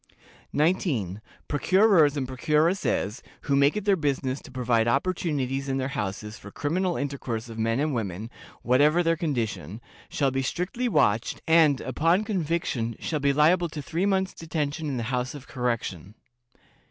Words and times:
"19. 0.51 1.21
Procurers 1.47 2.17
and 2.17 2.27
procuresses, 2.27 3.21
who 3.41 3.55
make 3.55 3.77
it 3.77 3.85
their 3.85 3.95
business 3.95 4.41
to 4.41 4.49
provide 4.49 4.87
opportunities 4.87 5.69
in 5.69 5.77
their 5.77 5.89
houses 5.89 6.39
for 6.39 6.49
criminal 6.49 6.97
intercourse 6.97 7.49
of 7.49 7.59
men 7.59 7.79
and 7.79 7.93
women 7.93 8.31
(whatever 8.63 9.03
their 9.03 9.15
condition), 9.15 9.79
shall 10.09 10.31
be 10.31 10.41
strictly 10.41 10.89
watched, 10.89 11.39
and, 11.47 11.81
upon 11.81 12.23
conviction, 12.23 12.95
shall 12.99 13.19
be 13.19 13.31
liable 13.31 13.69
to 13.69 13.79
three 13.83 14.07
months' 14.07 14.33
detention 14.33 14.87
in 14.87 14.97
the 14.97 15.03
House 15.13 15.35
of 15.35 15.47
Correction. 15.47 16.15